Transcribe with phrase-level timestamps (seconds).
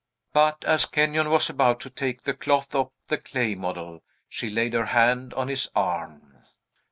[0.33, 4.73] But, as Kenyon was about to take the cloth off the clay model, she laid
[4.73, 6.43] her hand on his arm.